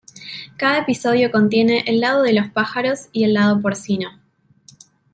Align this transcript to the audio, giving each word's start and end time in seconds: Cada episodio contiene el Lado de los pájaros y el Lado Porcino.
Cada 0.57 0.79
episodio 0.79 1.29
contiene 1.29 1.83
el 1.85 1.99
Lado 1.99 2.23
de 2.23 2.33
los 2.33 2.49
pájaros 2.49 3.09
y 3.11 3.23
el 3.23 3.35
Lado 3.35 3.61
Porcino. 3.61 4.19